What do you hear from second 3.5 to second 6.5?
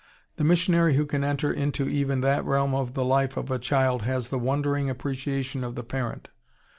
a child has the wondering appreciation of the parent.